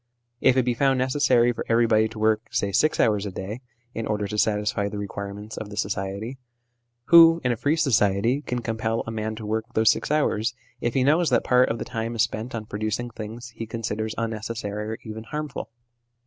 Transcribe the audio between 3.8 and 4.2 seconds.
in